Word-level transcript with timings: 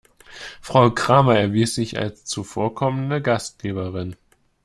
Frau 0.63 0.89
Kramer 0.89 1.37
erwies 1.37 1.75
sich 1.75 1.99
als 1.99 2.25
zuvorkommende 2.25 3.21
Gastgeberin. 3.21 4.15